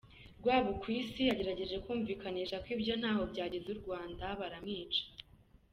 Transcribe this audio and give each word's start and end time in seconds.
Rwabukwisi 0.39 1.21
yagerageje 1.29 1.75
kubumvisha 1.83 2.55
ko 2.63 2.67
ibyo 2.75 2.93
ntaho 3.01 3.21
byageza 3.31 3.67
u 3.75 3.79
Rwanda, 3.81 4.25
baramwica. 4.39 5.01